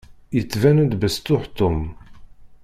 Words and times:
Yettban-d 0.35 0.91
besṭuḥ 1.01 1.43
Tom. 1.57 1.79